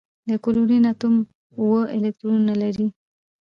د 0.29 0.29
کلورین 0.43 0.83
اتوم 0.91 1.15
اوه 1.59 1.81
الکترونونه 1.95 2.53
لري. 2.63 2.87